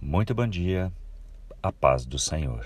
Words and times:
Muito 0.00 0.32
bom 0.32 0.46
dia, 0.46 0.92
a 1.60 1.72
paz 1.72 2.06
do 2.06 2.20
Senhor. 2.20 2.64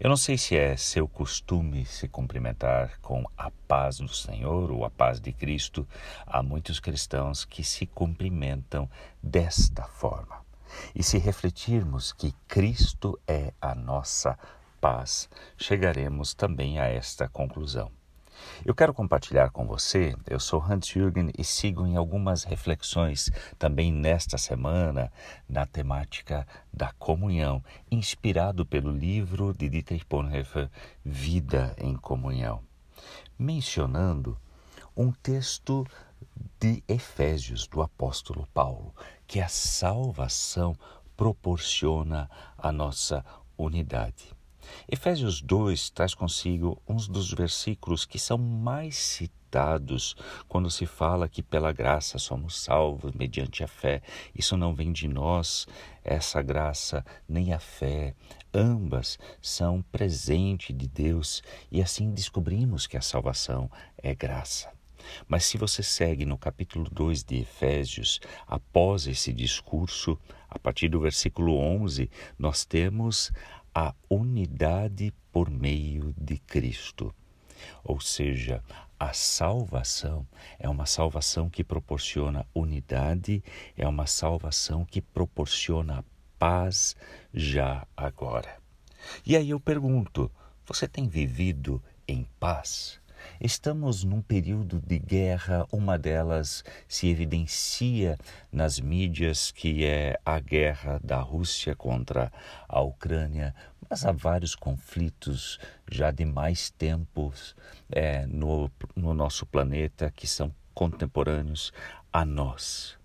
Eu 0.00 0.10
não 0.10 0.16
sei 0.16 0.36
se 0.36 0.56
é 0.56 0.76
seu 0.76 1.06
costume 1.06 1.86
se 1.86 2.08
cumprimentar 2.08 2.98
com 3.00 3.24
a 3.38 3.52
paz 3.68 3.98
do 3.98 4.08
Senhor 4.08 4.72
ou 4.72 4.84
a 4.84 4.90
paz 4.90 5.20
de 5.20 5.32
Cristo. 5.32 5.86
Há 6.26 6.42
muitos 6.42 6.80
cristãos 6.80 7.44
que 7.44 7.62
se 7.62 7.86
cumprimentam 7.86 8.90
desta 9.22 9.84
forma. 9.84 10.44
E 10.92 11.04
se 11.04 11.18
refletirmos 11.18 12.12
que 12.12 12.32
Cristo 12.48 13.16
é 13.24 13.54
a 13.60 13.72
nossa 13.72 14.36
paz, 14.80 15.30
chegaremos 15.56 16.34
também 16.34 16.80
a 16.80 16.86
esta 16.86 17.28
conclusão. 17.28 17.99
Eu 18.64 18.74
quero 18.74 18.92
compartilhar 18.94 19.50
com 19.50 19.66
você, 19.66 20.14
eu 20.26 20.38
sou 20.38 20.62
Hans 20.62 20.86
Jürgen 20.86 21.30
e 21.36 21.44
sigo 21.44 21.86
em 21.86 21.96
algumas 21.96 22.44
reflexões 22.44 23.30
também 23.58 23.92
nesta 23.92 24.36
semana 24.38 25.12
na 25.48 25.66
temática 25.66 26.46
da 26.72 26.92
comunhão, 26.92 27.62
inspirado 27.90 28.66
pelo 28.66 28.90
livro 28.90 29.52
de 29.52 29.68
Dietrich 29.68 30.04
Bonhoeffer, 30.08 30.70
Vida 31.04 31.74
em 31.78 31.96
Comunhão, 31.96 32.62
mencionando 33.38 34.36
um 34.96 35.10
texto 35.12 35.86
de 36.58 36.82
Efésios 36.86 37.66
do 37.66 37.80
apóstolo 37.80 38.46
Paulo, 38.52 38.94
que 39.26 39.40
a 39.40 39.48
salvação 39.48 40.76
proporciona 41.16 42.30
a 42.58 42.70
nossa 42.70 43.24
unidade. 43.56 44.39
Efésios 44.88 45.40
2 45.40 45.90
traz 45.90 46.14
consigo 46.14 46.80
uns 46.88 47.08
dos 47.08 47.32
versículos 47.32 48.04
que 48.04 48.18
são 48.18 48.38
mais 48.38 48.96
citados 48.96 50.16
quando 50.48 50.70
se 50.70 50.86
fala 50.86 51.28
que 51.28 51.42
pela 51.42 51.72
graça 51.72 52.18
somos 52.18 52.60
salvos 52.60 53.12
mediante 53.12 53.64
a 53.64 53.68
fé. 53.68 54.02
Isso 54.34 54.56
não 54.56 54.74
vem 54.74 54.92
de 54.92 55.08
nós, 55.08 55.66
essa 56.04 56.40
graça, 56.40 57.04
nem 57.28 57.52
a 57.52 57.58
fé. 57.58 58.14
Ambas 58.52 59.18
são 59.40 59.82
presente 59.90 60.72
de 60.72 60.86
Deus 60.88 61.42
e 61.70 61.82
assim 61.82 62.12
descobrimos 62.12 62.86
que 62.86 62.96
a 62.96 63.02
salvação 63.02 63.70
é 63.98 64.14
graça. 64.14 64.70
Mas 65.26 65.44
se 65.44 65.56
você 65.56 65.82
segue 65.82 66.24
no 66.24 66.38
capítulo 66.38 66.88
2 66.90 67.24
de 67.24 67.40
Efésios, 67.40 68.20
após 68.46 69.06
esse 69.06 69.32
discurso, 69.32 70.18
a 70.48 70.58
partir 70.58 70.88
do 70.88 71.00
versículo 71.00 71.56
11, 71.56 72.10
nós 72.38 72.64
temos 72.64 73.32
a 73.74 73.94
unidade 74.08 75.12
por 75.32 75.50
meio 75.50 76.14
de 76.18 76.38
Cristo. 76.38 77.14
Ou 77.84 78.00
seja, 78.00 78.62
a 78.98 79.12
salvação 79.12 80.26
é 80.58 80.68
uma 80.68 80.86
salvação 80.86 81.48
que 81.48 81.64
proporciona 81.64 82.46
unidade, 82.54 83.42
é 83.76 83.86
uma 83.86 84.06
salvação 84.06 84.84
que 84.84 85.00
proporciona 85.00 86.04
paz 86.38 86.96
já 87.32 87.86
agora. 87.96 88.58
E 89.24 89.36
aí 89.36 89.50
eu 89.50 89.60
pergunto: 89.60 90.30
você 90.66 90.86
tem 90.86 91.08
vivido 91.08 91.82
em 92.06 92.26
paz? 92.38 93.00
Estamos 93.40 94.04
num 94.04 94.20
período 94.20 94.80
de 94.80 94.98
guerra, 94.98 95.66
uma 95.72 95.98
delas 95.98 96.64
se 96.88 97.08
evidencia 97.08 98.18
nas 98.52 98.78
mídias, 98.78 99.50
que 99.50 99.84
é 99.84 100.18
a 100.24 100.38
guerra 100.38 101.00
da 101.02 101.20
Rússia 101.20 101.74
contra 101.74 102.32
a 102.68 102.80
Ucrânia, 102.80 103.54
mas 103.88 104.04
há 104.04 104.12
vários 104.12 104.54
conflitos 104.54 105.58
já 105.90 106.10
de 106.10 106.24
mais 106.24 106.70
tempos 106.70 107.56
é, 107.90 108.26
no, 108.26 108.70
no 108.94 109.12
nosso 109.12 109.44
planeta 109.46 110.10
que 110.10 110.26
são 110.26 110.54
contemporâneos 110.72 111.72
a 112.12 112.24
nós. 112.24 112.96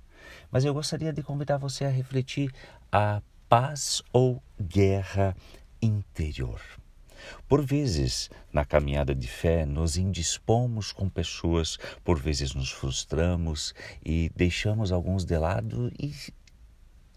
Mas 0.51 0.63
eu 0.63 0.73
gostaria 0.73 1.11
de 1.11 1.23
convidar 1.23 1.57
você 1.57 1.85
a 1.85 1.89
refletir 1.89 2.51
a 2.91 3.21
paz 3.49 4.01
ou 4.13 4.41
guerra 4.59 5.35
interior. 5.81 6.61
Por 7.47 7.63
vezes, 7.63 8.29
na 8.51 8.65
caminhada 8.65 9.13
de 9.13 9.27
fé, 9.27 9.65
nos 9.65 9.97
indispomos 9.97 10.91
com 10.91 11.09
pessoas, 11.09 11.77
por 12.03 12.19
vezes 12.19 12.53
nos 12.53 12.71
frustramos 12.71 13.73
e 14.03 14.31
deixamos 14.35 14.91
alguns 14.91 15.25
de 15.25 15.37
lado 15.37 15.91
e 15.99 16.13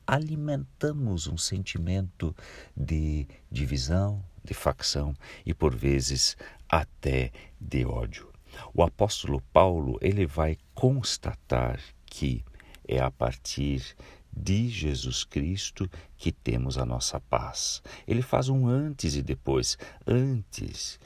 alimentamos 0.06 1.26
um 1.26 1.36
sentimento 1.36 2.34
de 2.74 3.26
divisão, 3.50 4.24
de 4.42 4.54
facção 4.54 5.14
e 5.44 5.52
por 5.52 5.74
vezes 5.74 6.36
até 6.68 7.30
de 7.60 7.84
ódio. 7.84 8.32
O 8.72 8.82
apóstolo 8.82 9.42
Paulo, 9.52 9.98
ele 10.00 10.26
vai 10.26 10.56
constatar 10.74 11.78
que 12.06 12.42
é 12.86 12.98
a 12.98 13.10
partir 13.10 13.94
de 14.32 14.68
Jesus 14.68 15.24
Cristo 15.24 15.90
que 16.16 16.30
temos 16.30 16.78
a 16.78 16.84
nossa 16.84 17.20
paz. 17.20 17.82
Ele 18.06 18.22
faz 18.22 18.48
um 18.48 18.66
antes 18.66 19.14
e 19.14 19.22
depois. 19.22 19.76
Antes, 20.06 20.98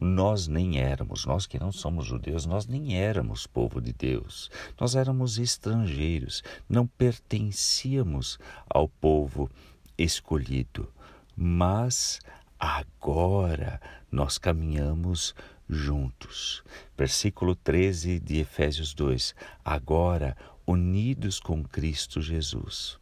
nós 0.00 0.48
nem 0.48 0.78
éramos, 0.78 1.26
nós 1.26 1.46
que 1.46 1.58
não 1.58 1.70
somos 1.70 2.06
judeus, 2.06 2.46
nós 2.46 2.66
nem 2.66 2.96
éramos 2.96 3.46
povo 3.46 3.80
de 3.82 3.92
Deus. 3.92 4.50
Nós 4.80 4.96
éramos 4.96 5.38
estrangeiros, 5.38 6.42
não 6.66 6.86
pertencíamos 6.86 8.38
ao 8.68 8.88
povo 8.88 9.50
escolhido. 9.98 10.88
Mas 11.36 12.18
agora 12.58 13.80
nós 14.10 14.38
caminhamos 14.38 15.34
juntos. 15.68 16.64
Versículo 16.96 17.54
13 17.54 18.18
de 18.18 18.38
Efésios 18.38 18.94
2. 18.94 19.34
Agora 19.64 20.36
unidos 20.66 21.40
com 21.40 21.62
Cristo 21.62 22.20
Jesus. 22.20 22.98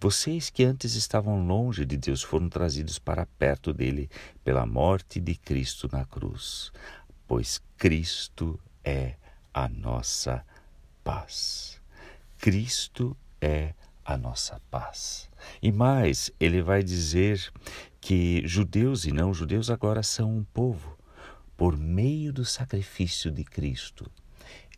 Vocês 0.00 0.50
que 0.50 0.64
antes 0.64 0.94
estavam 0.94 1.46
longe 1.46 1.84
de 1.84 1.96
Deus 1.96 2.22
foram 2.22 2.48
trazidos 2.48 2.98
para 2.98 3.26
perto 3.26 3.72
dele 3.72 4.08
pela 4.44 4.66
morte 4.66 5.20
de 5.20 5.34
Cristo 5.34 5.88
na 5.90 6.04
cruz, 6.04 6.72
pois 7.26 7.60
Cristo 7.76 8.58
é 8.84 9.16
a 9.52 9.68
nossa 9.68 10.44
paz. 11.02 11.80
Cristo 12.38 13.16
é 13.40 13.74
a 14.04 14.16
nossa 14.16 14.60
paz. 14.70 15.30
E 15.62 15.72
mais, 15.72 16.30
ele 16.38 16.62
vai 16.62 16.82
dizer 16.82 17.50
que 18.00 18.42
judeus 18.46 19.04
e 19.04 19.12
não 19.12 19.32
judeus 19.32 19.70
agora 19.70 20.02
são 20.02 20.36
um 20.36 20.44
povo 20.44 20.98
por 21.56 21.76
meio 21.76 22.32
do 22.32 22.44
sacrifício 22.44 23.30
de 23.30 23.44
Cristo 23.44 24.10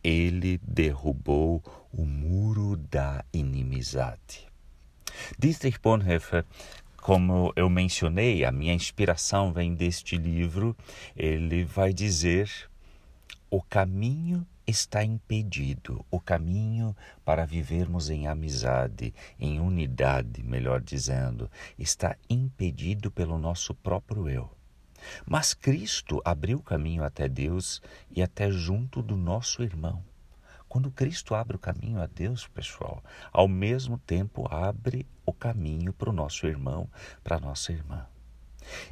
ele 0.06 0.60
derrubou 0.62 1.60
o 1.92 2.04
muro 2.04 2.76
da 2.76 3.24
inimizade. 3.32 4.46
Dietrich 5.36 5.80
Bonhoeffer, 5.82 6.44
como 6.98 7.52
eu 7.56 7.68
mencionei, 7.68 8.44
a 8.44 8.52
minha 8.52 8.72
inspiração 8.72 9.52
vem 9.52 9.74
deste 9.74 10.16
livro, 10.16 10.76
ele 11.16 11.64
vai 11.64 11.92
dizer: 11.92 12.48
o 13.50 13.60
caminho 13.60 14.46
está 14.64 15.02
impedido, 15.02 16.06
o 16.08 16.20
caminho 16.20 16.96
para 17.24 17.44
vivermos 17.44 18.08
em 18.08 18.28
amizade, 18.28 19.12
em 19.40 19.58
unidade, 19.58 20.40
melhor 20.40 20.80
dizendo, 20.80 21.50
está 21.76 22.16
impedido 22.30 23.10
pelo 23.10 23.38
nosso 23.38 23.74
próprio 23.74 24.28
eu. 24.28 24.55
Mas 25.24 25.54
Cristo 25.54 26.20
abriu 26.24 26.58
o 26.58 26.62
caminho 26.62 27.04
até 27.04 27.28
Deus 27.28 27.80
e 28.10 28.22
até 28.22 28.50
junto 28.50 29.02
do 29.02 29.16
nosso 29.16 29.62
irmão. 29.62 30.02
Quando 30.68 30.90
Cristo 30.90 31.34
abre 31.34 31.56
o 31.56 31.60
caminho 31.60 32.00
a 32.00 32.06
Deus, 32.06 32.46
pessoal, 32.48 33.02
ao 33.32 33.46
mesmo 33.46 33.98
tempo 33.98 34.46
abre 34.52 35.06
o 35.24 35.32
caminho 35.32 35.92
para 35.92 36.10
o 36.10 36.12
nosso 36.12 36.46
irmão, 36.46 36.88
para 37.22 37.36
a 37.36 37.40
nossa 37.40 37.72
irmã. 37.72 38.06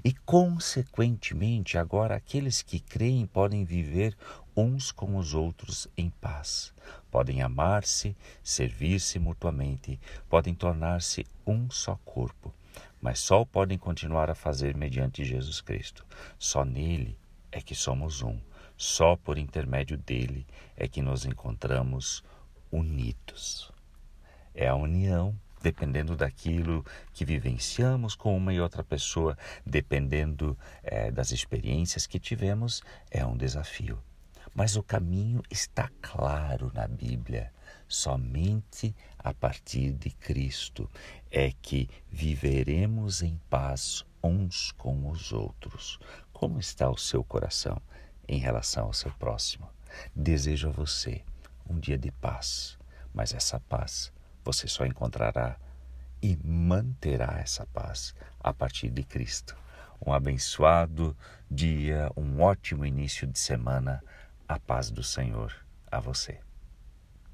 E, 0.05 0.13
consequentemente, 0.13 1.77
agora 1.77 2.15
aqueles 2.15 2.63
que 2.63 2.79
creem 2.79 3.27
podem 3.27 3.65
viver 3.65 4.17
uns 4.57 4.93
com 4.93 5.17
os 5.17 5.35
outros 5.35 5.89
em 5.97 6.11
paz. 6.11 6.73
Podem 7.11 7.43
amar-se, 7.43 8.17
servir-se 8.43 9.19
mutuamente, 9.19 10.01
podem 10.29 10.55
tornar-se 10.55 11.27
um 11.45 11.69
só 11.71 11.99
corpo 12.05 12.55
mas 13.01 13.19
só 13.19 13.45
podem 13.45 13.79
continuar 13.79 14.31
a 14.31 14.35
fazer 14.35 14.77
mediante 14.77 15.25
Jesus 15.25 15.61
Cristo. 15.61 16.05
Só 16.39 16.65
nele 16.65 17.19
é 17.51 17.61
que 17.61 17.75
somos 17.75 18.23
um. 18.23 18.39
Só 18.77 19.17
por 19.17 19.39
intermédio 19.39 19.97
dele 19.97 20.47
é 20.77 20.89
que 20.89 21.01
nos 21.01 21.25
encontramos 21.25 22.25
unidos. 22.73 23.73
É 24.55 24.69
a 24.69 24.75
união 24.75 25.35
dependendo 25.65 26.15
daquilo 26.15 26.85
que 27.15 27.25
vivenciamos 27.25 28.15
com 28.15 28.37
uma 28.37 28.53
e 28.53 28.61
outra 28.61 28.85
pessoa, 28.85 29.37
dependendo 29.65 30.59
é, 30.83 31.11
das 31.11 31.33
experiências 31.33 32.07
que 32.07 32.19
tivemos, 32.19 32.83
é 33.11 33.25
um 33.25 33.35
desafio. 33.35 33.99
Mas 34.55 34.77
o 34.77 34.83
caminho 34.83 35.43
está 35.51 35.89
claro 36.03 36.71
na 36.75 36.87
Bíblia. 36.87 37.51
Somente 37.87 38.95
a 39.19 39.33
partir 39.33 39.93
de 39.93 40.11
Cristo 40.11 40.91
é 41.31 41.53
que 41.53 41.89
viveremos 42.11 43.23
em 43.23 43.41
paz 43.49 44.05
uns 44.23 44.73
com 44.73 45.09
os 45.09 45.33
outros. 45.33 45.99
Como 46.33 46.59
está 46.59 46.91
o 46.91 46.97
seu 46.97 47.23
coração 47.23 47.81
em 48.27 48.39
relação 48.39 48.87
ao 48.87 48.93
seu 48.93 49.13
próximo? 49.13 49.69
Desejo 50.15 50.69
a 50.69 50.73
você 50.73 51.23
um 51.69 51.79
dia 51.79 51.99
de 51.99 52.11
paz, 52.11 52.79
mas 53.13 53.33
essa 53.33 53.61
paz 53.61 54.13
você 54.45 54.67
só 54.67 54.85
encontrará 54.85 55.57
e 56.21 56.37
manterá 56.43 57.39
essa 57.39 57.67
paz 57.67 58.15
a 58.41 58.53
partir 58.53 58.91
de 58.91 59.03
Cristo. 59.03 59.57
Um 60.05 60.13
abençoado 60.13 61.17
dia, 61.51 62.11
um 62.17 62.41
ótimo 62.41 62.85
início 62.85 63.27
de 63.27 63.39
semana. 63.39 64.03
A 64.47 64.59
paz 64.59 64.91
do 64.91 65.03
Senhor 65.03 65.55
a 65.91 65.99
você. 66.01 66.39